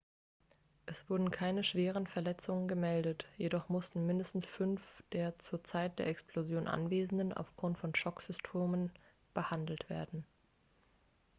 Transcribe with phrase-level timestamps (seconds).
[0.87, 6.67] es wurden keine schwere verletzungen gemeldet jedoch mussten mindestens fünf der zur zeit der explosion
[6.67, 8.89] anwesenden aufgrund von schocksymptomen
[9.35, 10.25] behandelt werden